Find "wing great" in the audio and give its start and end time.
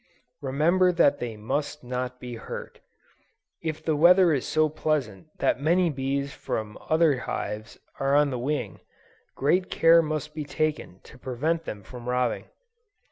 8.39-9.69